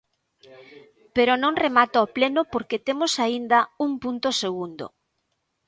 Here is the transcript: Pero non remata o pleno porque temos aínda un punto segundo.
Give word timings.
Pero 1.15 1.33
non 1.43 1.59
remata 1.65 2.05
o 2.05 2.11
pleno 2.17 2.41
porque 2.53 2.83
temos 2.87 3.13
aínda 3.25 3.59
un 3.85 3.91
punto 4.03 4.27
segundo. 4.41 4.85